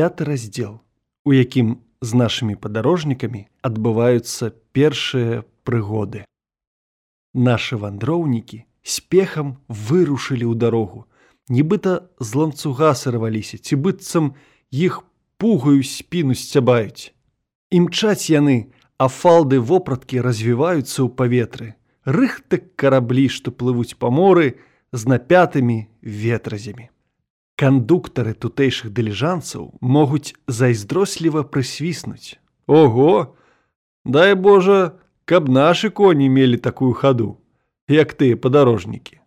[0.00, 0.80] пяты раздзел,
[1.28, 6.22] у якім з нашымі падарожнікамі адбываюцца першыя прыгоды.
[7.36, 11.04] Нашы вандроўнікі спехам вырушылі ў дарогу,
[11.52, 14.32] нібыта з ланцуга сырваліся, ці быццам
[14.72, 15.04] іх
[15.36, 17.12] пугаю спіну сцябаюць.
[17.68, 21.76] Імчаць яны, а фалды вопраткі развіваюцца ў паветры.
[22.08, 24.56] Рыхтак караблі, што плывуць па моры
[24.96, 26.88] з напятымі ветразямі.
[27.60, 32.40] Кандуктары тутэйшых дыліжанцаў могуць зайздросліва прысвіснуць.
[32.66, 33.36] Ого!
[34.04, 34.96] Дай Божа,
[35.28, 37.36] каб нашы коні мелі такую хаду,
[37.86, 39.20] як тыя падарожнікі.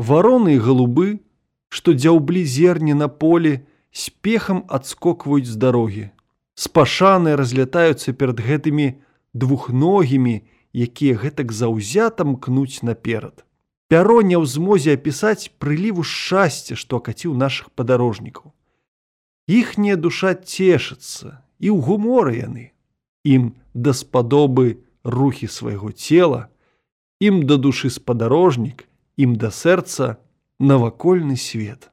[0.00, 1.20] Вароны і галубы,
[1.68, 3.60] што дзяўблі зерні на полі,
[3.92, 6.06] спехам адскокваюць з дарогі.
[6.56, 8.96] Спашаныя разлятаюцца перад гэтымі
[9.34, 10.40] двухногімі,
[10.72, 13.44] якія гэтак заўзята мкнуць наперад.
[13.88, 18.52] Пяро не ў змозе апісаць прыліву шчасця, што акаціў нашых падарожнікаў.
[19.48, 22.76] Іхняя душа цешыцца і ў гуморы яны.
[23.24, 26.52] Ім даспадобы рухі свайго цела,
[27.24, 28.84] ім да душы спадарожнік,
[29.16, 30.20] ім да сэрца
[30.60, 31.88] навакольны свет.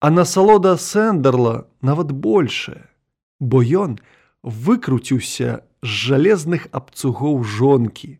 [0.00, 2.90] А насалода сэндерла нават большая,
[3.38, 4.00] бо ён
[4.42, 8.18] выкруціўся з жалезных абцугоў жонкі,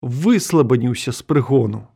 [0.00, 1.88] выслабаніўся з прыгону.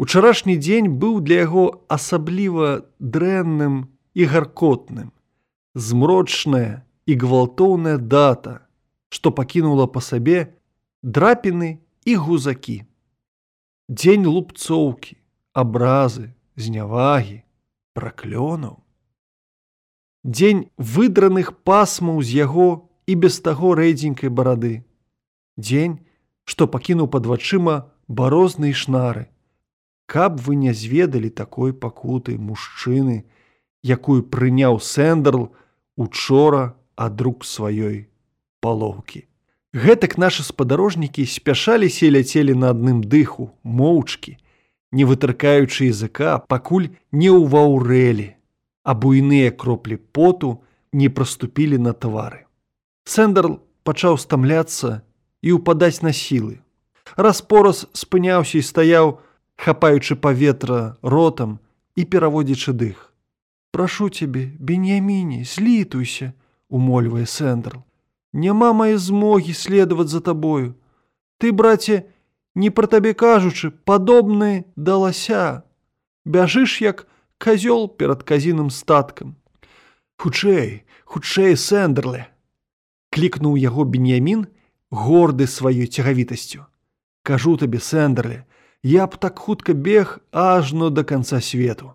[0.00, 5.12] Учарашні дзень быў для яго асабліва дрэнным і гаркотным.
[5.76, 8.64] Змрочная і гвалтоўная дата,
[9.12, 10.56] што пакінула па сабе
[11.04, 12.76] драпіны і гузакі.
[13.92, 15.20] Дзень лупцоўкі,
[15.52, 17.44] абразы, знявагі,
[17.92, 18.80] праклёнаў.
[20.24, 24.80] Дзень выдраных пасмаў з яго і без таго рэдзенькай барады.
[25.60, 26.00] Дзень,
[26.48, 29.28] што пакінуў пад вачыма барозныя шнары,
[30.10, 33.30] каб вы не зведалі такой пакуты мужчыны,
[33.86, 35.54] якую прыняў сэндерл
[35.94, 38.10] учора ад рук сваёй
[38.58, 39.22] палоўкі.
[39.70, 44.34] Гэтак нашы спадарожнікі спяшаліся і ляцелі на адным дыху, моўчкі,
[44.90, 48.34] не вытыркаючы языка, пакуль не ўваўрэлі,
[48.82, 52.50] а буйныя кроплі поту не праступілі на твары.
[53.06, 55.06] Сэндерл пачаў стамляцца
[55.38, 56.58] і ўпадаць на сілы.
[57.14, 59.22] Распораз спыняўся і стаяў,
[59.60, 61.58] хапаючы паветра ротам
[61.94, 63.12] і пераводзячы дых.
[63.76, 66.32] Прашу цябе, беньяміне, злітуйся,
[66.72, 67.84] умольвае сэндр.
[68.32, 70.80] Няма мае змогі следаваць за табою.
[71.36, 72.08] Ты, браце,
[72.54, 75.62] не пра табе кажучы, падобны да лася.
[76.24, 77.06] Бяжыш як
[77.36, 79.36] казёл перад казіным статкам.
[80.16, 82.32] Хутчэй, хутчэй сэндерле.
[83.12, 84.48] Клікнуў яго беньямін,
[84.90, 86.64] горды сваёй цягавітасцю.
[87.22, 88.46] Кажу табе сэндерле,
[88.82, 91.92] я б так хутка бег ажно до конца свету.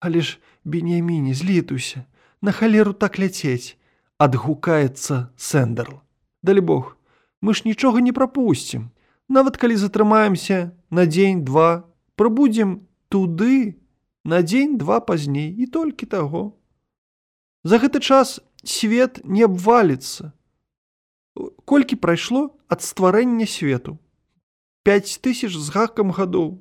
[0.00, 2.04] Але ж бенеміне злітуйся,
[2.42, 3.76] на халеру так ляцець,
[4.18, 6.00] адгукаецца сэндерл.
[6.42, 6.96] Далі Бог,
[7.40, 8.90] мы ж нічога не прапусцім.
[9.28, 11.86] Нават калі затрымаемся на дзень-два,
[12.16, 13.78] прабудзем туды
[14.24, 16.58] на дзень-два пазней і толькі таго.
[17.64, 20.32] За гэты час свет не абваліцца.
[21.64, 23.98] Колькі прайшло ад стварэння свету.
[24.82, 26.58] 5 тысяч з гакам гадоў.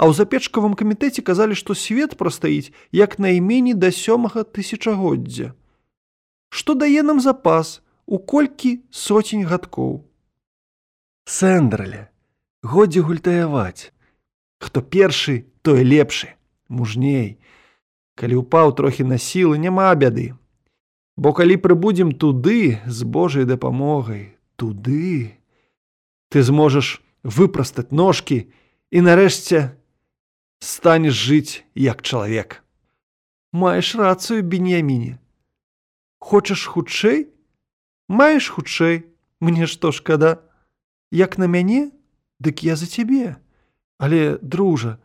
[0.00, 5.52] А ў запечкавым камітэце казалі, што свет прастаіць як найменей да сёмага тысячагоддзя.
[6.48, 10.04] Што дае нам запас у колькі соцень гадкоў.
[11.24, 12.08] Сэндрале,
[12.62, 13.92] годзе гультаяваць.
[14.60, 16.32] Хто першы, той лепшы,
[16.68, 17.40] мужней.
[18.16, 20.32] Калі ўпаў трохі на сілы, няма бяды.
[21.16, 25.38] Бо калі прыбудзем туды з Божай дапамогай, туды,
[26.28, 28.52] ты зможаш выпрастаць ножкі
[28.92, 29.72] і нарэшце
[30.60, 32.60] станеш жыць як чалавек.
[33.52, 35.18] Маеш рацыю беньяміне.
[36.20, 37.32] Хочаш хутчэй?
[38.08, 39.08] Маеш хутчэй,
[39.40, 40.44] мне што шкада,
[41.10, 41.92] як на мяне,
[42.40, 43.40] дык я за цябе.
[43.98, 44.98] Але, дружа,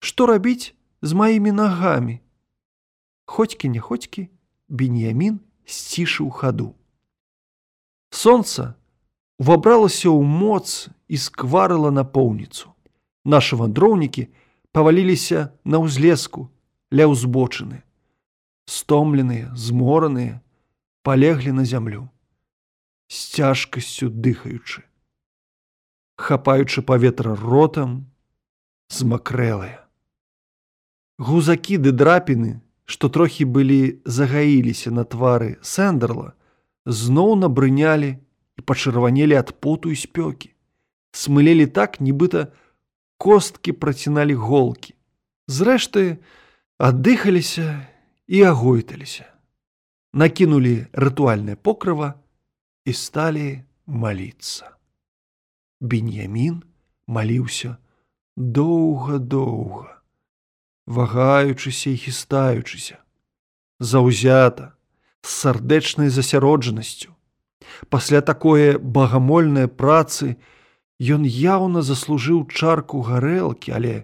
[0.00, 2.20] што рабіць з маімі нагамі?
[3.28, 4.28] Хоцькі не хоцькі,
[4.68, 6.72] беньямін сцішыў хаду.
[8.08, 8.74] Сонца
[9.38, 12.74] увабралася ў моц і скварыла напоўніцу.
[13.24, 14.28] Нашы вандроўнікі
[14.74, 16.50] паваліліся на ўзлеску
[16.92, 17.82] ля ўзбочыны.
[18.68, 20.42] Стомленыя, змораныя,
[21.02, 22.10] палеглі на зямлю,
[23.08, 24.84] з цяжкасцю дыхаючы.
[26.18, 28.10] Хапаючы паветра ротам,
[28.90, 29.86] змакрэлыя.
[31.18, 36.34] Гузакі ды драпіны, што трохі былі загаіліся на твары сэндерла,
[36.84, 38.18] зноў набрынялі
[38.58, 40.52] і пачырванелі ад поту і спёкі.
[41.14, 42.50] Смылелі так, нібыта
[43.16, 44.94] косткі праціналі голкі.
[45.48, 46.18] Зрэшты,
[46.76, 47.86] аддыхаліся
[48.26, 49.38] і агойталіся.
[50.12, 52.22] накинули рытуальное покрыва
[52.84, 54.76] и стали молиться.
[55.80, 56.64] Беньямін
[57.06, 57.76] маліўся
[58.36, 60.02] доўга-доўга,
[60.86, 62.98] вагаючыся і хістаючыся,
[63.78, 64.74] заўзята,
[65.22, 67.14] з сардэчнай засяроджанасцю.
[67.88, 70.36] Пасля такое багамольнай працы
[70.98, 73.94] ён яўна заслужыў чарку гарэлкі, але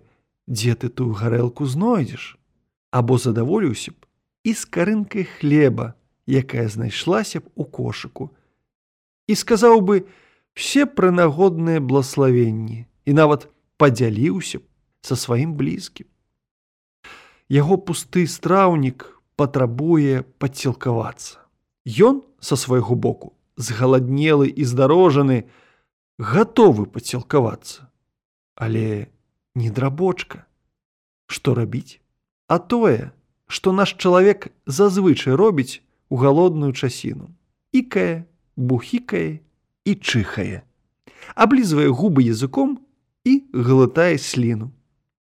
[0.46, 2.38] дзе ты тую гарэлку знойдзеш,
[2.90, 4.06] або задаволіўся б
[4.44, 5.94] і з карынкай хлеба,
[6.28, 8.30] якая знайшлася б у кошыку,
[9.26, 10.06] і сказаў бы
[10.54, 14.64] все прынагодныя блаславенні і нават падзяліўся б
[15.02, 16.06] са сваім блізкім.
[17.50, 21.42] Яго пусты страўнік патрабуе падсілкавацца.
[21.84, 25.44] Ён са свайго боку згаладнелы і здарожаны,
[26.18, 27.90] гатовы падсілкавацца,
[28.54, 29.08] але
[29.54, 30.46] не драбочка.
[31.26, 32.00] Што рабіць?
[32.48, 33.12] А тое,
[33.46, 35.80] што наш чалавек зазвычай робіць
[36.10, 37.30] у галодную часіну,
[37.72, 39.40] ікае, бухікае
[39.84, 40.62] і чыхае,
[41.34, 42.78] аблізвае губы языком
[43.24, 44.70] і глытае сліну,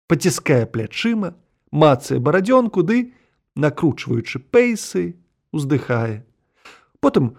[0.07, 1.35] паціскае плячыма,
[1.73, 3.13] мацае барадзёнку ды,
[3.57, 5.17] накручваючы пейсы,
[5.53, 6.25] уздыхае.
[7.01, 7.37] Потым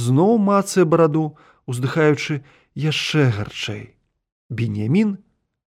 [0.00, 1.36] зноў мацае бараду,
[1.68, 2.40] уздыхаючы
[2.74, 3.94] яшчэ гарчэй.
[4.50, 5.18] Бенямін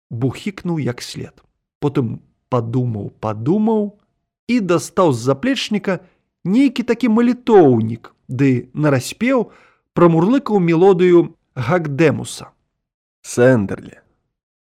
[0.09, 1.43] бухікнуў як след.
[1.79, 2.19] Потым
[2.49, 3.99] падумаў, падумаў
[4.47, 5.99] і дастаў з заплечніка
[6.43, 9.51] нейкі такі малітоўнік, ды нараспеў
[9.93, 12.51] прамурлыкаў мелодыю гагдэмуса.
[13.23, 14.03] Сэндерле.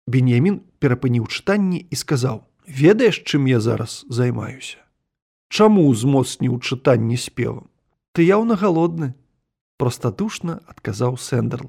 [0.08, 4.84] Бенямін перапыніў чытанні і сказаў: «Ведаеш, чым я зараз займаюся.
[5.48, 7.70] Чаму узмоцніў чытанні спевам?
[8.12, 9.14] Ты яўна галодны,
[9.84, 11.68] простадушна адказаў Сэндерл.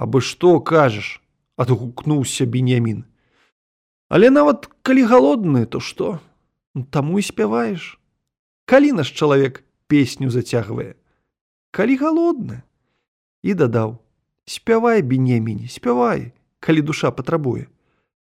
[0.00, 1.20] Абы што кажаш,
[1.60, 3.04] адгукнуўся Бенямін.
[4.08, 6.16] Але нават калі галодны, то што?
[6.88, 8.00] Таму і спяваеш.
[8.64, 10.96] Калі наш чалавек песню зацягвае,
[11.70, 12.62] Калі галодны
[13.44, 14.00] і дадаў:
[14.48, 17.68] спявай бенеміне, спявай, калі душа патрабуе.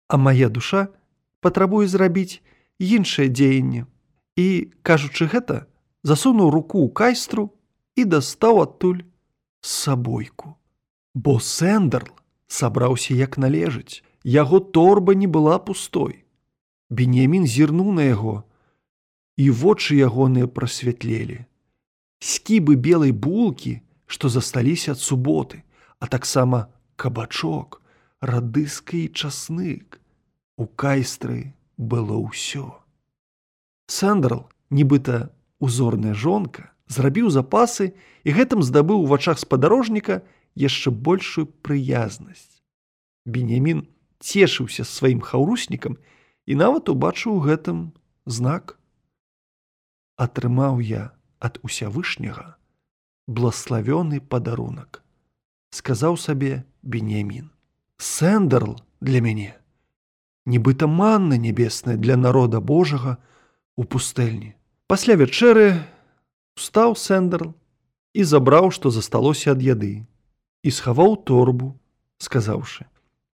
[0.08, 0.88] А мая душа
[1.40, 2.42] патрабуе зрабіць
[2.82, 3.86] іншае дзеянне.
[4.36, 5.64] І, кажучы гэта,
[6.02, 7.54] засунуў руку ў кайстру
[7.96, 9.04] і дастаў адтуль
[9.60, 10.56] сабойку.
[11.14, 12.12] Бо Сэндерл
[12.48, 16.24] сабраўся як належыць, яго торба не была пустой.
[16.90, 18.44] Бенемін зірнуў на яго,
[19.36, 21.46] і вочы ягоныя прасвятлелі
[22.22, 25.62] скібы белай булкі, што засталіся ад суботы,
[25.98, 27.82] а таксама кабачок,
[28.22, 29.98] радыскі часнык.
[30.56, 32.78] У кайстры было ўсё.
[33.88, 37.92] Сандрал, нібыта узорная жонка, зрабіў запасы
[38.24, 40.22] і гэтым здабыў у вачах спадарожніка
[40.54, 42.62] яшчэ большую прыязнасць.
[43.26, 43.86] Бенямін
[44.18, 45.98] цешыўся сваім хаўруснікам
[46.46, 47.92] і нават убачыў гэтым
[48.26, 48.78] знак.
[50.18, 52.56] Атрымаў я ад усявышняга
[53.26, 55.02] блаславёны падарунак
[55.70, 57.50] сказаў сабе бенемін
[57.98, 59.54] сэндерл для мяне
[60.46, 63.16] нібыта манна нябесная для народа божага
[63.76, 64.54] у пустэльні
[64.86, 65.66] пасля вячэры
[66.56, 67.54] устаў сэндерл
[68.12, 69.92] і забраў што засталося ад яды
[70.62, 71.72] і схаваў торбу
[72.18, 72.86] сказаўшы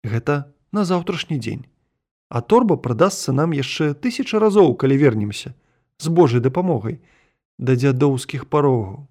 [0.03, 1.65] гэта на заўтрашні дзень
[2.29, 5.53] а торба прадасца нам яшчэ тысяча разоў калі вернемся
[5.97, 6.99] з божай дапамогай
[7.57, 9.07] да дзядоўскіх парогаў.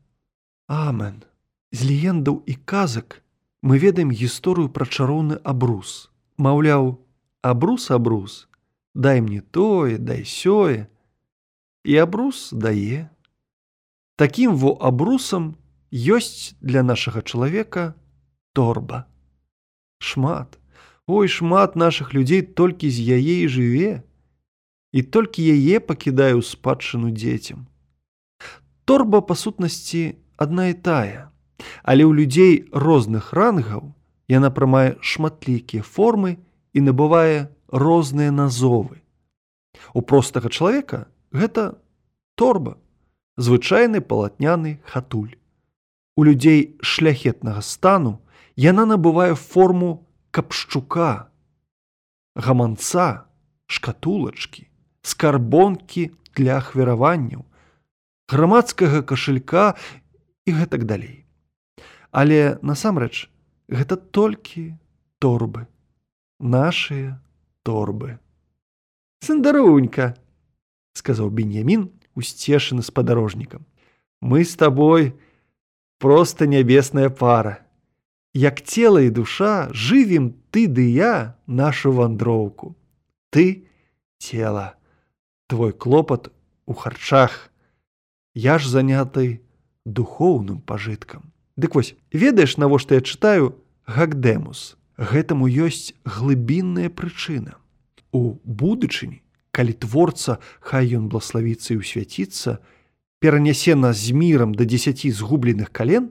[0.69, 1.25] Амен.
[1.73, 3.23] З легендаў і казак
[3.62, 6.11] мы ведаем гісторыю пра чароўны абрус.
[6.37, 7.00] Маўляў,
[7.43, 8.49] абрус абрус,
[8.95, 10.87] дай мне тое, дай сёе.
[11.85, 13.09] І абрус дае.
[14.16, 15.54] Такім во абрусам
[15.90, 17.94] ёсць для нашага чалавека
[18.52, 19.06] торба.
[19.99, 20.59] Шмат,
[21.06, 23.92] ой шмат нашых людзей толькі з яе і жыве,
[24.92, 27.66] і толькі яе пакідаю спадчыну дзецям
[28.85, 31.33] торба па сутнасці адна і тая,
[31.83, 33.92] але ў людзей розных рангаў
[34.28, 36.37] яна прымае шматлікія формы
[36.76, 39.00] і набывае розныя назовы.
[39.97, 41.80] У простага чалавека гэта
[42.37, 42.76] торба,
[43.37, 45.37] звычайны палатняны хатуль.
[46.17, 48.21] У людзей шляхетнага стану
[48.57, 51.31] яна набывае форму капшчука,
[52.35, 53.26] гаманца,
[53.67, 54.69] шкатулачкі,
[55.03, 57.43] скарбонкі для ахвяраванняў,
[58.31, 59.75] грамадскага кашелька
[60.47, 61.26] і гэтак далей.
[62.14, 63.26] Але насамрэч
[63.69, 64.79] гэта толькі
[65.19, 65.67] торбы,
[66.38, 67.19] нашыя
[67.67, 68.19] торбы.
[69.25, 70.14] Сэндарунька,
[70.95, 73.66] сказаў Беньямін, усцешаны спадарожнікам.
[74.21, 75.14] Мы з табой
[75.99, 77.61] проста нябесная пара.
[78.35, 82.76] Як цела і душа жывем ты ды я нашу вандроўку.
[83.30, 83.66] Ты
[84.18, 84.75] цела,
[85.47, 86.33] твой клопат
[86.66, 87.50] у харчах,
[88.35, 89.42] Я ж заняты
[89.87, 91.33] духоўным пажыткам.
[91.56, 94.76] Дык вось ведаеш, навошта я чытаю гагдэмус.
[94.99, 97.59] Гэтаму ёсць глыбінная прычына.
[98.11, 99.23] У будучыні,
[99.54, 102.58] калі творца, хай ён блаславіцца і ўсвяціцца,
[103.23, 106.11] перанясе нас з мірам да дзесяці згубленых кален,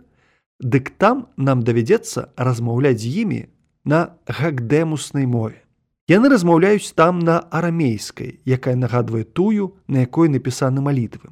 [0.63, 3.41] дык там нам давядзецца размаўляць з імі
[3.85, 5.59] на гагдэмуснай мове.
[6.07, 11.31] Яны размаўляюць там на арамейскай, якая нагадвае тую, на якой напісаны малітвы.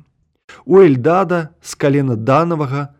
[0.65, 2.95] У Эльдада з калена данавага,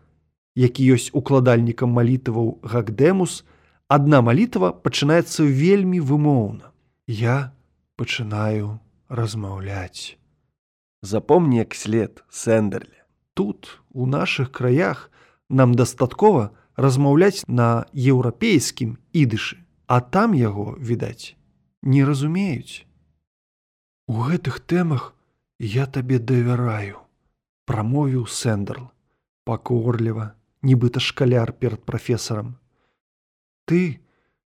[0.54, 3.44] які ёсць укладальнікам малітваў гагдэмус,
[3.88, 6.72] адна малітва пачынаецца вельмі вымоўна.
[7.06, 7.52] Я
[7.96, 8.80] пачынаю
[9.12, 10.16] размаўляць.
[11.02, 13.04] Запомні як след сэндерле.
[13.34, 15.10] Тут у нашых краях
[15.48, 21.36] нам дастаткова размаўляць на еўрапейскім ідышы, а там яго, відаць,
[21.82, 22.88] не разумеюць.
[24.08, 25.12] У гэтых тэмах
[25.58, 27.04] я табе давяраю,
[27.68, 28.88] прамовіў сэндерл,
[29.44, 32.56] пакорліва, нібыта шкаляр перад прафесарам.
[33.68, 34.00] Ты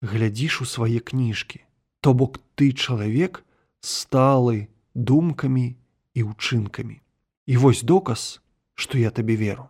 [0.00, 1.60] глядзіш у свае кніжкі,
[2.00, 3.44] то бок ты чалавек
[3.86, 5.76] сталы думкамі
[6.14, 6.98] і ўчынкамі.
[7.46, 8.42] І вось доказ,
[8.74, 9.68] што я табе веру.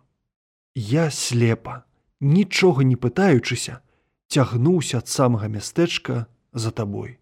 [0.73, 1.85] Я слепа,
[2.19, 3.79] нічога не пытаючыся,
[4.27, 7.19] цягнуўся ад самага мястэчка за табой.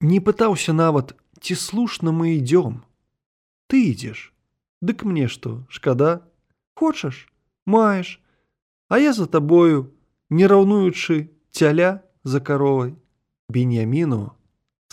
[0.00, 2.84] Не пытаўся нават, ці слушна мы ідём.
[3.66, 4.30] Ты ідзеш,
[4.84, 6.28] Дык мне што, шкада,
[6.74, 7.32] хочаш,
[7.64, 8.20] маеш,
[8.88, 9.90] А я за табою,
[10.30, 12.94] не раўнуючы цяля за каровай.
[13.48, 14.32] Беньяміну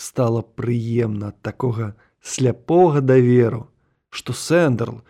[0.01, 3.67] стала прыемна ад такога сляпога даверу,
[4.10, 5.01] што сэндерл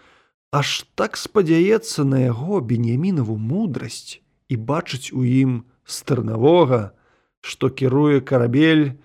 [0.51, 4.19] аж так спадзяецца на яго беньямінаву мудрасць
[4.51, 6.91] і бачыць у ім стырнавога,
[7.39, 8.99] што кіруе карабель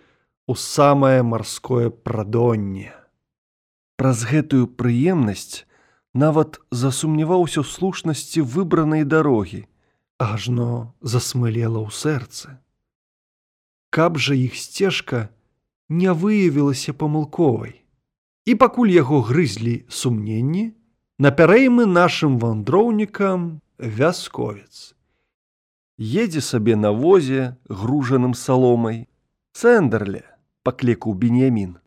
[0.46, 2.92] у самае марское прадонне.
[3.96, 5.64] Праз гэтую прыемнасць
[6.12, 9.64] нават засумняваўся ў слушнасці выбранай дарогі,
[10.18, 12.58] ажно засмылела ў сэрцы.
[13.94, 15.30] Каб жа іх сцежка
[15.88, 17.82] не выявілася памылковай.
[18.46, 20.72] І пакуль яго грызлі сумненні,
[21.18, 24.94] напярэймы нашым вандроўнікам вясковец.
[25.98, 29.08] Едзе сабе на возе гружаным саломай,
[29.56, 30.22] Сэндерле
[30.62, 31.78] паклекаў беньямін.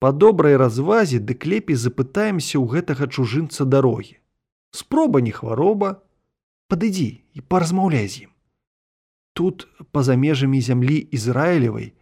[0.00, 4.16] Па добрай развазе дык лепей запытаемся ў гэтага чужынца дарогі.
[4.72, 6.00] Спроба не хвароба,
[6.72, 8.30] падыдзі і паразмаўляй з ім.
[9.36, 11.92] Тут па-за межамі зямлі Ізраілевай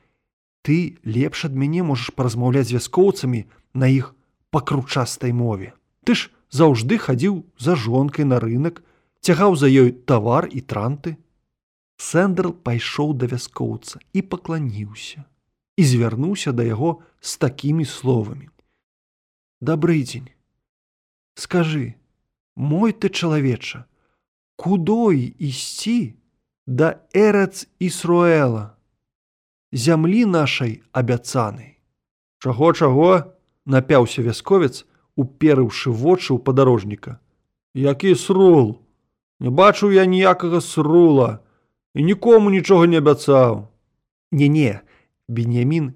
[0.69, 4.13] ты лепш ад мяне можаш паразмаўляць з вяскоўцамі на іх
[4.53, 5.73] пакручастай мове.
[6.05, 8.85] Ты ж заўжды хадзіў за жонкай на рынок,
[9.25, 11.17] цягаў за ёй тавар і транты.
[11.97, 15.25] Сэндерл пайшоў да вяскоўца і пакланіўся
[15.79, 18.53] і звярнуўся да яго з такімі словамі:
[19.65, 20.31] Дабрый дзень,
[21.35, 21.97] скажы,
[22.55, 23.87] мой ты чалавеча,
[24.57, 26.15] кудой ісці
[26.67, 28.78] да эрац ісруэла,
[29.73, 31.79] зямлі нашай абяцанай.
[32.39, 33.35] Чаго чаго
[33.67, 34.87] напяўся вясковец,
[35.19, 37.19] уперыўшы вочы ў падарожніка.
[37.75, 38.79] Які срул,
[39.41, 41.39] Не бачыў я ніякага срула
[41.95, 43.71] і нікому нічога не абяцаў.
[44.35, 44.83] Не-не,
[45.29, 45.95] Беньямін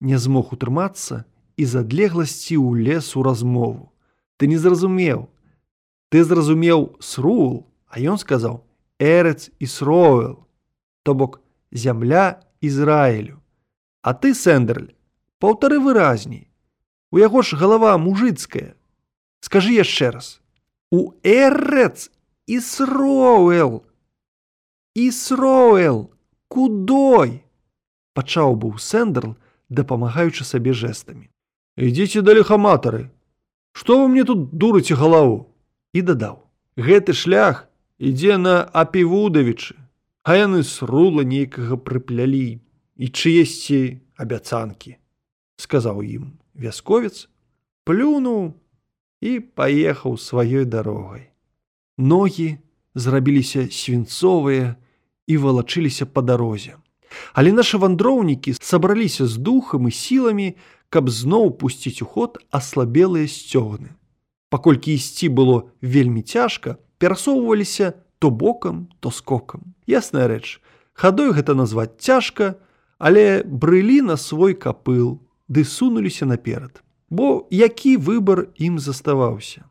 [0.00, 1.24] не змог утрымацца
[1.56, 3.90] і з адлегласці ў лес у размову.
[4.38, 5.26] Ты не зразумеў.
[6.10, 8.62] Ты зразумеў срул, а ён сказаў:
[8.98, 10.46] Эрец і сроэл,
[11.02, 13.40] То бок зямля Ізраілю.
[14.02, 14.92] А ты, сэндерль,
[15.38, 16.48] паўтары выразней.
[17.10, 18.74] У яго ж галава мужыцкая.
[19.40, 20.40] Скажы яшчэ раз:
[20.90, 22.10] У эрец
[22.46, 23.84] і сроэл!
[24.94, 26.10] І сроэл,
[26.48, 27.44] кудой!
[28.14, 29.36] пачаў быў сэндерл,
[29.68, 31.28] дапамагаючы сабе жэстамі.
[31.76, 33.10] Ідзіце да лихаматары.
[33.74, 35.50] Што вы мне тут дурыце галаву?
[35.92, 36.38] І дадаў:
[36.78, 37.66] Гэты шлях
[37.98, 39.74] ідзе на апівудавічы,
[40.24, 42.64] а яны срула нейкага прыплялі
[42.96, 44.96] і чыесьці абяцанкі,
[45.60, 47.28] сказаў ім вясковец,
[47.84, 48.56] плюнуў
[49.20, 51.28] і паехаў сваёй дарогай.
[52.00, 52.56] Ногі
[52.96, 54.76] зрабіліся свінцовыя
[55.28, 56.80] і валачыліся па дарозе.
[57.36, 60.56] Але нашы вандроўнікі сабраліся з духам і сіламі,
[60.88, 63.92] каб зноў пусціць у ход аслабелыя сцёгны.
[64.48, 69.74] Паколькі ісці было вельмі цяжка, перасоўваліся то бокам, то скокам.
[69.86, 70.60] Ясная рэч,
[70.92, 72.56] хадой гэта назваць цяжка,
[72.98, 76.82] але брылі на свой капыл, ды сунуліся наперад.
[77.10, 79.64] Бо які выбар ім заставаўся?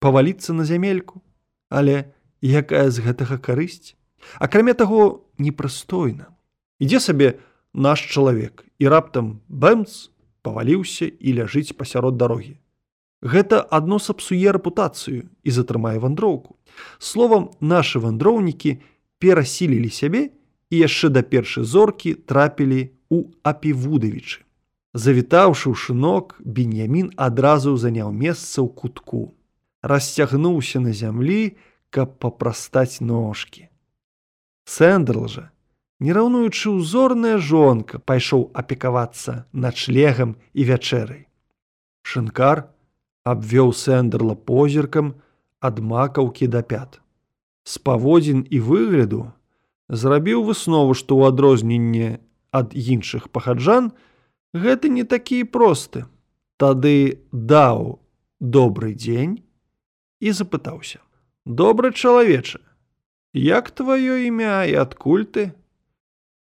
[0.00, 1.20] Паваліцца на зямельку,
[1.68, 3.96] але якая з гэтага карысць?
[4.38, 6.32] Акрамя таго, непрыстойна.
[6.80, 7.40] Ідзе сабе
[7.72, 10.08] наш чалавек і раптам бэмц
[10.42, 12.59] паваліўся і ляжыць пасярод дарогі.
[13.20, 16.56] Гэта адно сапсуе рэпутацыю і затрымае вандроўку.
[16.98, 18.80] Словам, нашы вандроўнікі
[19.20, 20.32] перасілілі сябе
[20.72, 24.40] і яшчэ да першай зоркі трапілі у апівудавічы.
[24.96, 29.36] Завітаўшы ў шынок, Беньямін адразу заняў месца ў кутку.
[29.84, 31.54] Расцягнуўся на зямлі,
[31.92, 33.68] каб папрастаць ножкі.
[34.64, 35.50] Сэндерл жа,
[36.00, 41.22] не раўнуючы ўзорная жонка, пайшоў апекавацца начлегам і вячэрай.
[42.02, 42.70] Шынкар
[43.24, 45.14] абвёў сэндерла позіркам
[45.60, 47.00] ад макаўкі да пят.
[47.64, 49.32] З паводзін і выгляду
[49.88, 53.92] зрабіў выснову, што ў адрозненне ад іншых пахаджан
[54.54, 56.06] гэта не такі просты.
[56.56, 58.00] Тады даў
[58.40, 59.44] добрый дзень
[60.20, 61.00] і запытаўся:
[61.44, 62.60] «Добры чалавеча,
[63.32, 65.54] Як тваё імя і адкуль ты?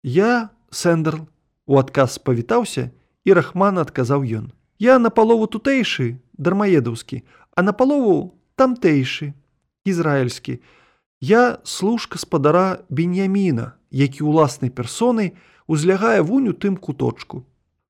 [0.05, 1.25] Я сэндерл
[1.65, 2.93] у адказ павітаўся
[3.25, 4.53] і рахман адказаў ён.
[4.79, 7.23] Я на палову тутэйшы, дармаедаўскі,
[7.55, 9.33] а на палову тамтэйшы,
[9.85, 10.59] ізраільскі.
[11.21, 15.33] Я служка спадара беньяміна, які ўласнай персонай
[15.67, 17.45] узлягае вунь у тым куточку.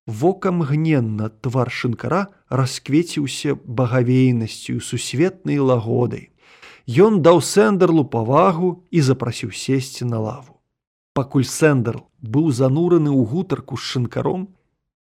[0.05, 6.29] Вокам гненна твар шынкара расквеціўся багавейнасцю сусветнай лагодай.
[6.85, 10.61] Ён даў сэндерлу павагу і запрасіў сесці на лаву.
[11.17, 14.53] Пакуль сэндерл быў занураны ў гутарку з шынкаром,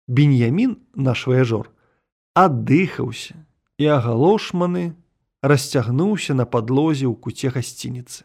[0.08, 1.72] Беньямін наш ваяжор
[2.38, 3.36] аддыхаўся
[3.78, 4.94] і агалошманы
[5.42, 8.24] расцягнуўся на падлозе ў куце гасцініцы.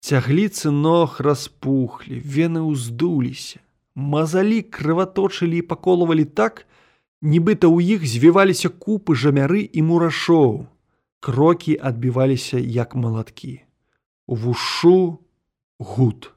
[0.00, 3.60] Цягліцы ног распухлі, вены ўздуліся,
[3.98, 6.64] мазалі крываточылі і паколвалі так,
[7.20, 10.66] нібыта ў іх звіваліся купы жамяры і мурашоў.
[11.18, 13.66] Крокі адбіваліся як малаткі.
[14.30, 15.18] У вушу
[15.82, 16.30] гуд.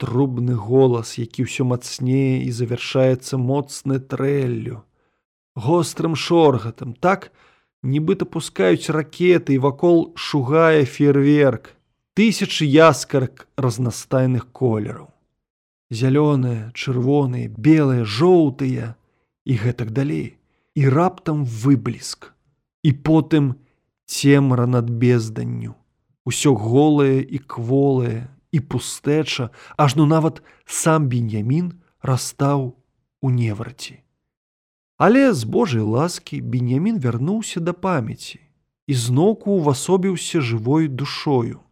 [0.00, 4.80] Трубны голас, які ўсё мацнее і завяршаецца моцны трэллю.
[5.52, 7.28] Гострым шоргатам так,
[7.84, 11.76] нібыта пускаюць ракеты і вакол шугае фейерверк,
[12.16, 15.12] тысячы яскарак разнастайных колераў.
[15.92, 18.94] Зялёныя, чырвоныя, белыя, жоўтыя
[19.44, 20.40] і гэтак далей.
[20.72, 22.32] І раптам выбліск.
[22.80, 23.58] І потым
[24.06, 25.74] цемра над безданню.
[26.24, 32.76] Усё голае і кволае і пустэча, ажно нават сам беньямін растаў
[33.20, 34.00] у неварці.
[35.00, 38.40] Але з Божай ласкі Беньямін вярнуўся да памяці
[38.86, 41.64] і зноўку ўвасобіўся жывой душою.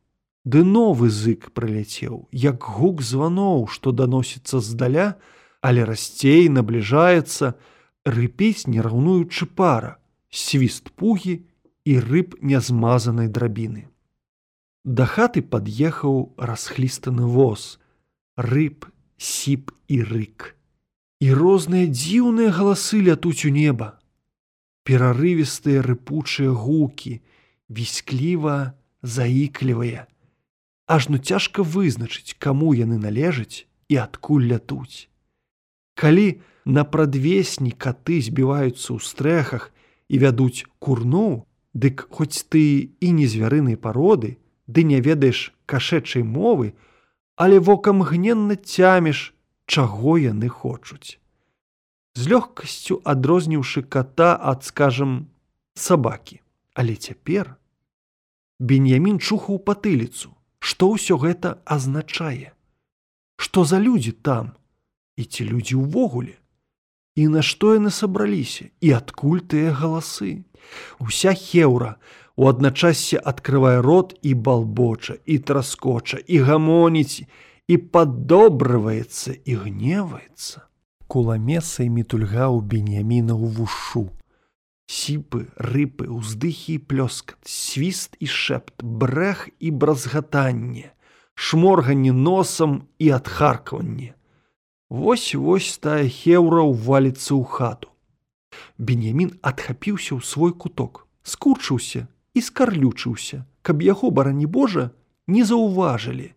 [0.49, 5.21] Ды новы зык прыляцеў, як гук званоў, што даносіцца здаля,
[5.61, 7.53] але расцей набліжаецца,
[8.09, 10.01] рыпіць не раўнуючы пара,
[10.33, 11.45] свіст пугі
[11.85, 13.93] і рыб нязмазанай драбіны.
[14.85, 17.79] Да хаты пад'ехаў расхлістаны воз,
[18.37, 18.87] рыб,
[19.19, 20.55] сіп і рык
[21.21, 23.99] і розныя дзіўныя галасы лятуць у неба.
[24.87, 27.19] Перарывістыя рыпучыя гукі,
[27.69, 30.07] віскліва заіклівыя.
[30.87, 35.11] Ажно цяжка вызначыць, каму яны належаць і адкуль лятуць.
[35.99, 39.75] Калі на прадвесні каты збіваюцца ў стрэхах
[40.09, 46.75] і вядуць курну, дык хоць ты і не звярынай пароды, ды не ведаеш кашэчай мовы,
[47.37, 49.33] але вокам гненна цяміш,
[49.67, 51.19] чаго яны хочуць.
[52.15, 55.29] З лёгкасцю адрозніўшы ката ад скажам
[55.75, 56.41] сабакі,
[56.75, 57.57] але цяпер
[58.59, 62.51] Беньямін чухаў патыліцу, што ўсё гэта азначае.
[63.39, 64.59] Што за людзі там
[65.15, 66.35] і ці людзі ўвогуле?
[67.15, 70.43] І нашто яны сабраліся і адкуль тыя галасы?
[70.99, 72.03] Уся хеўра
[72.39, 77.27] у адначассе адкрывае рот і балбоча і траскоча і гамоніць,
[77.67, 80.63] і падобрываецца і гневаецца.
[81.11, 84.05] Куламеса і мітульга ў беньяміна ў вушу.
[84.87, 90.95] Сіпы, рыпы, уздыхі і плёскат, свіст і шэпт, брэх і бразгатанне,
[91.35, 94.15] шморганне носам і адхаркванне.
[94.89, 97.91] Вось-вось тая хеўра ўваліцца ў хату.
[98.79, 102.07] Беньямін адхапіўся ў свой куток, скурчыўся
[102.39, 104.91] і скарлючыўся, каб яго барані Божа
[105.27, 106.31] не заўважылі,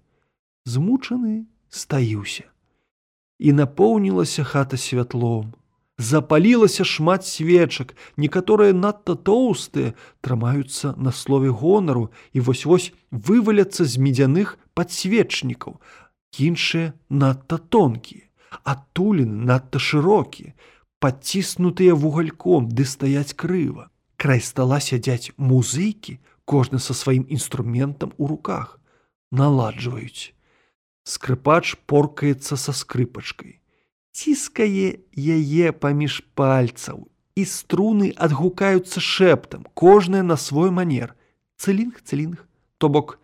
[0.65, 2.49] змучаны стаюся.
[3.37, 5.53] І напоўнілася хата святлом.
[6.01, 9.93] Запалілася шмат свечак, некаторыя надта тоўстыя
[10.25, 15.77] трымаюцца на слове гонару і вось-вось вываляцца з медзяных падсвечнікаў.
[16.41, 18.25] Іншыя надта тонкія,
[18.65, 20.57] адтуліны надта шырокія,
[20.97, 23.90] падціснутыя вугальком ды стаяць крыва.
[24.21, 28.77] Край стала сядзяць музыкі, кожны са сваім інструментам у руках,
[29.33, 30.37] наладжваюць.
[31.01, 33.57] Скрыпач поркаецца са скрыпачкай.
[34.13, 41.15] Ціскае яе паміж пальцаў і струны адгукаюцца шэптам, кожная на свой манер.
[41.57, 42.45] Цылінг, цылінг,
[42.77, 43.17] то бок,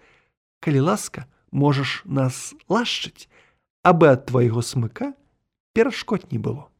[0.65, 3.29] калі ласка, можаш нас лашчыць,
[3.85, 5.13] абы ад твайго смыка
[5.77, 6.73] перашкод не было.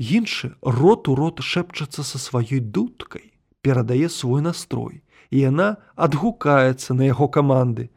[0.00, 3.29] Іншы рот у рот шэпчацца са сваёй дудкай,
[3.62, 7.90] перадае свой настрой, і яна адгукаецца на яго каманды.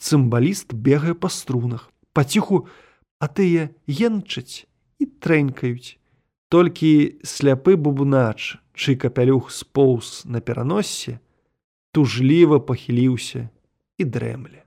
[0.00, 2.66] Цымбаліст бегае па струнах, паціху,
[3.20, 4.66] а тыя енчаць
[4.98, 5.96] і трэнькаюць.
[6.48, 11.18] Толькі сляпы бубунач, чый капялюх споўз на пераносе,
[11.94, 13.48] тужліва пахіліўся
[13.98, 14.66] і дрэмле.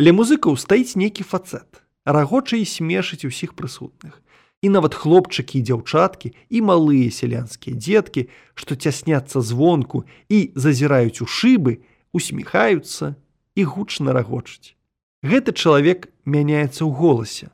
[0.00, 4.22] Ля музыкаў стаіць нейкі фацэт, рагоча і смешыць усіх прысутных.
[4.60, 11.26] І нават хлопчыкі і дзяўчаткі і малыя сялянскія дзеткі, што цясняцца звонку і зазіраюць у
[11.26, 11.80] шыбы,
[12.12, 13.16] усміхаюцца
[13.56, 14.76] і гучна рагочуць.
[15.24, 17.48] Гэты чалавек мяняецца ў голасе.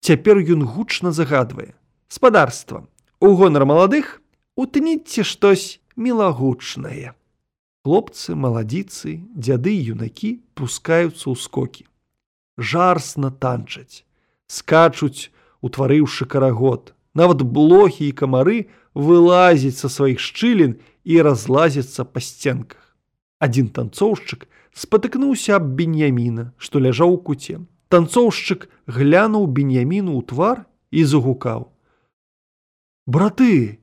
[0.00, 1.76] Цяпер ён гучна загадвае:
[2.08, 2.88] спадарства,
[3.20, 4.20] у гонар маладых
[4.56, 7.12] утніце штось мілагучнае.
[7.84, 11.84] Хлопцы, маладзіцы, дзяды і юнакі пускаюцца ў скокі.
[12.60, 14.04] Жарсна танчаць,
[14.48, 16.94] скачуць, утварыўшы карагод.
[17.14, 18.58] Нават блохі і камары
[18.94, 22.96] вылазяць са сваіх шчылін і разлазяцца па сценках.
[23.40, 24.46] Адзін танцоўшчык
[24.76, 27.58] спатыкнуўся аб беньяміна, што ляжаў у куце.
[27.90, 31.72] Танцоўшчык глянуў беньяміну ў твар і загукаў:
[33.10, 33.80] «Браты,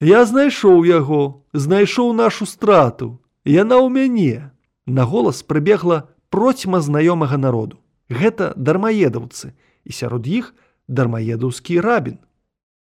[0.00, 3.16] я знайшоў яго, знайшоў нашу страту,
[3.48, 4.52] Яна ў мяне.
[4.84, 7.80] На голас прыбегла процьма знаёмага народу.
[8.12, 9.56] Гэта дармаедаўцы,
[9.88, 10.52] і сярод іх
[10.88, 12.18] дармаедаўскі рабін.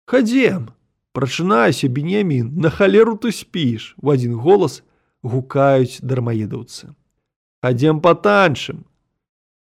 [0.08, 0.72] Хадзем,
[1.14, 4.82] прачынайся бенемін, на халеру ты спіш, в адзін голас
[5.24, 6.96] гукаюць дармаедаўцы.
[7.62, 8.86] Хадзем патанчым.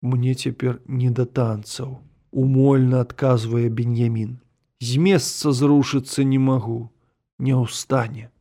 [0.01, 4.39] Мне цяпер не да танцаў, умольна адказвае беньямін.
[4.81, 6.89] З месца зрушыцца не магу,
[7.37, 8.31] не ўстане.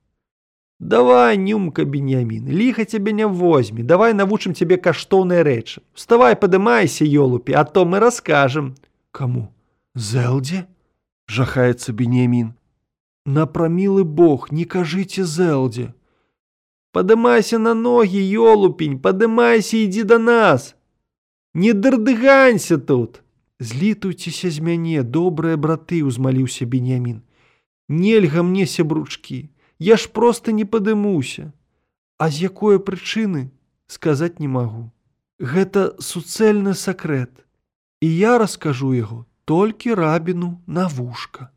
[0.80, 5.84] Давай, нюмка беньямін, ліха цябе не возьме, давай навучым цябе каштоўныя рэчы.
[5.92, 8.76] Вставай, падымайся, ёлупі, а то мы раскажам.
[9.12, 9.52] Каму?
[9.94, 10.66] Зэлдзе?
[11.31, 12.53] жахаецца бенемін.
[13.24, 15.94] Напрамілы Бог, не кажыце зэлдзе.
[16.92, 20.74] Падымайся на ногі, ёлупень, падымайся, ідзі да нас.
[21.55, 23.22] Не дардыганься тут.
[23.61, 27.22] Злітуйцеся з мяне, добрыя браты, узмаліўся бенямін.
[27.88, 29.50] Нельга мне сябручкі.
[29.79, 31.53] Я ж просто не падымуся.
[32.18, 33.50] А з якой прычыны
[33.87, 34.90] сказаць не магу.
[35.38, 37.46] Гэта суцэльны сакрэт.
[38.00, 41.50] І я раскажу яго толькі рабіну на вушка.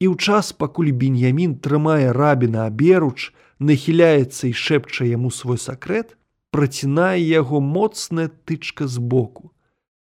[0.00, 6.14] І ў час, пакуль беньямін трымае рабіна аберуч, нахіляецца і шэпча яму свой сакрэт,
[6.56, 9.52] працінае яго моцная тычка збоку.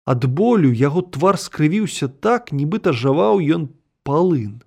[0.05, 3.65] Ад болю яго твар скрывіўся так, нібыта жаваў ён
[4.05, 4.61] палын.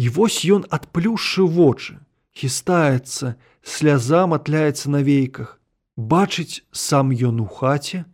[0.00, 2.00] І вось ён адплюшшы вочы,
[2.32, 5.60] хістаецца, сляза матляецца на вейках,
[6.00, 8.08] бачыць сам ён у хаце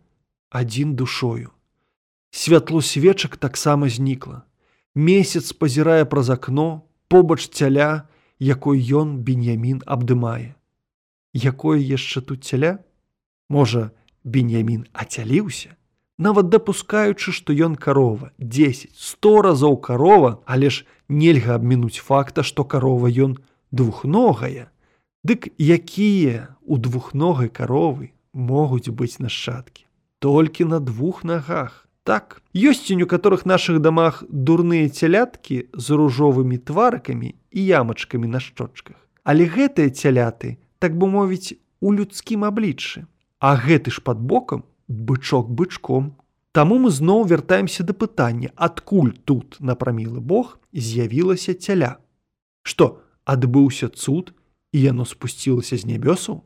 [0.51, 1.55] адзін душою.
[2.31, 4.43] Святло свечак таксама знікла.
[4.95, 8.07] Месяц пазірае праз акно, побач цяля,
[8.39, 10.55] якой ён беньямін абдымае.
[11.35, 12.79] Якое яшчэ тут цяля?
[13.47, 13.91] Можа,
[14.23, 15.75] беньямін ацяліўся,
[16.17, 22.63] нават дапускаючы, што ён карова, 10, 100 разоў карова, але ж нельга абмінуць факта, што
[22.63, 23.39] карова ён
[23.71, 24.71] двухногая,
[25.23, 29.85] Дык якія у двухногай каровы могуць быць нашчадкі.
[30.17, 31.85] Толькі на двух нагах.
[32.03, 38.97] Так, ёсць у некаторых нашых дамах дурныя цяляткі з ружовымі тварыкамі і ямачкамі на шчочках.
[39.23, 43.05] Але гэтыя цяляты, так бы мовіць, у людскім абліччы.
[43.39, 46.17] А гэты ж пад бокам бычок бычком.
[46.51, 51.97] Таму мы зноў вяртаемся да пытання, адкуль тут напрамілы Бог з'явілася цяля.
[52.61, 54.33] Што, адбыўся цуд
[54.73, 56.41] і яно спусцілася з нябёсаў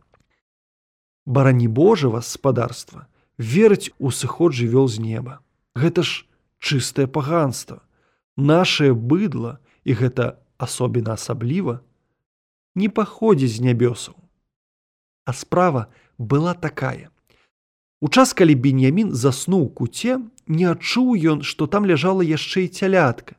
[1.25, 5.41] барані Божа вас спадарства верыць у сыход жывёл з неба
[5.75, 6.25] гэта ж
[6.59, 7.83] чыстае паганство
[8.37, 11.81] нашее быдло і гэта асобіна асабліва
[12.75, 14.15] не паходзіць з нябёсаў.
[15.25, 17.09] А справа была такая.
[18.01, 23.35] У час калі беньямін заснуў куце не адчуў ён што там ляжала яшчэ і цялятка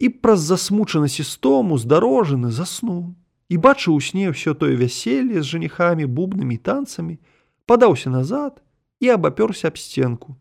[0.00, 3.12] і праз засмучанасць істому здарожаны заснуў
[3.52, 7.20] і бачыў у сне ўсё тое вяселле з жаніхамі бубнымі танцамі
[7.66, 8.64] падаўся назад
[9.04, 10.34] і абапёрся аб сценку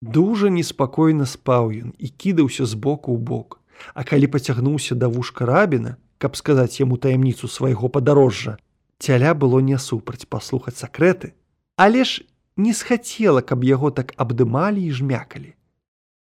[0.00, 3.60] дужа неспакойна спаў ён і кідаўся з боку ў бок
[3.94, 8.56] а калі пацягнуўся да вушка рабіна каб сказаць яму таямніцу свайго падарожжа
[8.98, 11.34] цяля было не супраць паслухаць сакрэты
[11.76, 12.24] але ж
[12.56, 15.54] не схацела каб яго так абдымалі і жмякалі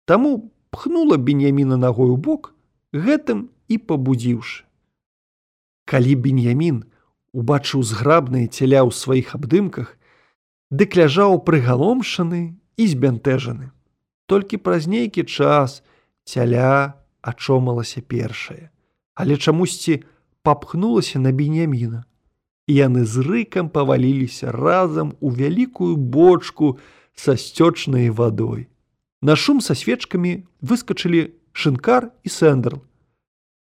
[0.08, 2.54] Таму пхнула беньяміна ногой у бок
[2.96, 4.64] гэтым і пабудзіўшы.
[5.84, 6.78] Калі Беньямін
[7.36, 10.00] убачыў зграбныя целя ў сваіх абдымках,
[10.72, 13.74] дык ляжаў прыгаломшаны і збянтэжаны.
[14.30, 15.82] Толькі праз нейкі час
[16.24, 18.70] цяля ачомалася першае,
[19.18, 20.04] але чамусьці
[20.46, 22.04] папхнулася на беняміна.
[22.68, 26.78] І яны з рыкам паваліліся разам у вялікую бочку
[27.16, 28.68] са сцёчнай вадой.
[29.20, 32.84] На шум са свечкамі выскачылі шынкар і сэндерл.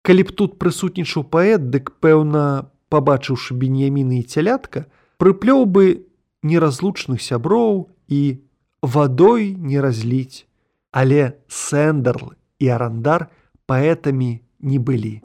[0.02, 4.86] Калі б тут прысутнічаў паэт, дык пэўна, пабачыўшы беньяміны і цялятка,
[5.18, 6.06] прыплёў бы
[6.42, 8.45] неразлучных сяброў і
[8.86, 10.46] вадой не разліць.
[10.94, 13.28] Але сэндерл і арандар
[13.66, 15.20] паэтамі не былі.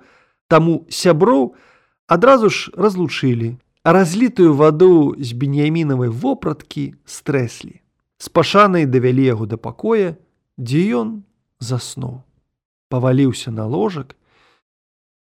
[0.52, 1.54] Таму сяброў
[2.12, 7.80] адразу ж разлучылі, а разлітую ваду з беньямінавай вопраткі стрэслі.
[8.18, 10.18] З пашанай давялі яго да пакоя,
[10.60, 11.24] дзе ён
[11.64, 12.22] заснуў.
[12.92, 14.18] Паваліўся на ложак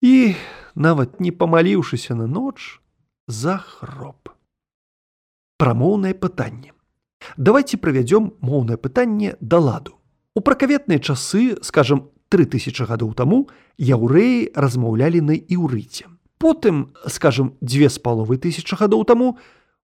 [0.03, 0.35] і,
[0.75, 2.81] нават не памаліўшыся на ноч,
[3.29, 4.35] захроп.
[5.57, 6.75] Прамоўнае пытанне.
[7.37, 9.97] Давайте правядзём моўнае пытанне да ладу.
[10.35, 16.07] У пракаветныя часы, скажем, 3000 гадоў таму яўрэі размаўлялі на іўрыце.
[16.39, 19.37] Потым, скажем, дзве з паловы тысячи гадоў таму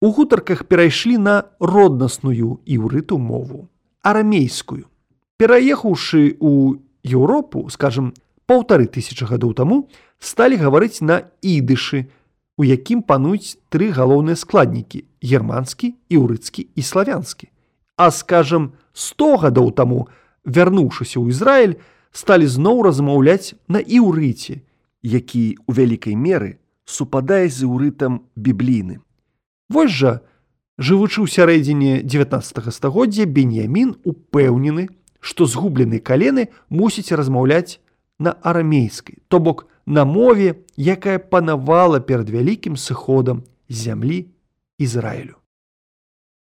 [0.03, 3.69] у гутарках перайшлі на роднасную іўрыту мову,
[4.03, 4.85] арамейскую.
[5.39, 8.13] Пераехаўшы ў Еўропу, скажем,
[8.45, 9.87] паўтары тысячи гадоў таму
[10.19, 12.11] сталі гаварыць на ідышы,
[12.57, 17.49] у якім пануюць тры галоўныя складнікі германскі, іўрыцкі і славянскі.
[17.97, 20.07] А скажем, 100 гадоў таму,
[20.45, 21.79] вярнуўшыся ў Ізраіль,
[22.11, 24.61] сталі зноў размаўляць на іўрыце,
[25.01, 28.99] які у вялікай меры супадае з іўрытам біблійны.
[29.69, 30.21] Вось жа,
[30.77, 34.89] жывучы ў сярэдзіне 19 стагоддзя Беньямін упэўнены,
[35.23, 37.79] што згублены калены мусіць размаўляць
[38.19, 44.27] на арамейскай, то бок на мове, якая панавала перад вялікім сыходам зямлі
[44.77, 45.42] Ізраілю.